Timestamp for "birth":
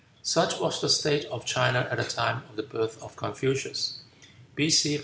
2.63-2.99